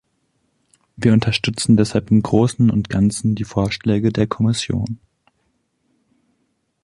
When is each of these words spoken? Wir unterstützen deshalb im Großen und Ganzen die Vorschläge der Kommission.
Wir 0.95 1.13
unterstützen 1.13 1.77
deshalb 1.77 2.09
im 2.09 2.23
Großen 2.23 2.71
und 2.71 2.89
Ganzen 2.89 3.35
die 3.35 3.43
Vorschläge 3.43 4.11
der 4.11 4.25
Kommission. 4.25 4.97